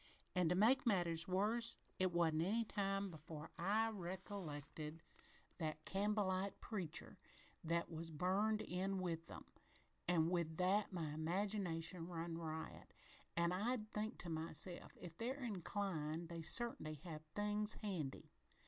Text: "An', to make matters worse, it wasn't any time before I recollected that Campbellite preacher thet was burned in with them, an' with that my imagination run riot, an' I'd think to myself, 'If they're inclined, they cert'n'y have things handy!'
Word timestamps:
"An', 0.35 0.49
to 0.49 0.55
make 0.55 0.87
matters 0.87 1.27
worse, 1.27 1.75
it 1.99 2.11
wasn't 2.11 2.41
any 2.41 2.65
time 2.65 3.11
before 3.11 3.51
I 3.59 3.89
recollected 3.91 5.03
that 5.59 5.85
Campbellite 5.85 6.59
preacher 6.59 7.17
thet 7.63 7.87
was 7.87 8.09
burned 8.09 8.61
in 8.61 8.97
with 8.99 9.27
them, 9.27 9.45
an' 10.07 10.29
with 10.29 10.57
that 10.57 10.91
my 10.91 11.13
imagination 11.13 12.07
run 12.07 12.35
riot, 12.35 12.91
an' 13.37 13.51
I'd 13.51 13.93
think 13.93 14.17
to 14.21 14.29
myself, 14.31 14.97
'If 14.99 15.15
they're 15.19 15.43
inclined, 15.43 16.29
they 16.29 16.41
cert'n'y 16.41 16.99
have 17.03 17.21
things 17.35 17.75
handy!' 17.83 18.31